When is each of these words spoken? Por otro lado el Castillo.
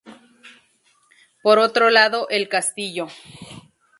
Por 1.43 1.59
otro 1.59 1.91
lado 1.91 2.27
el 2.29 2.49
Castillo. 2.49 3.05